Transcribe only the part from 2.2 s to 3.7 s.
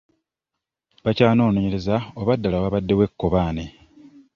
ddala waabaddewo ekkobaane.